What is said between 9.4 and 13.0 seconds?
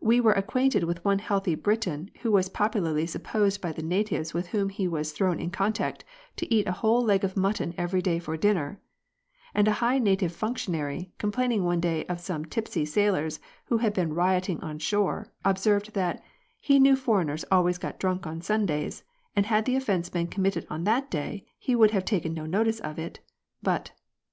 and a high native functionary, complaining one day of some tipsy